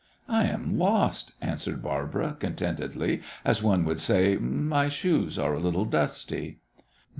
[0.27, 5.85] "I am lost," answered Barbara, contentedly, as one would say, "My shoes are a little
[5.85, 6.57] dusty."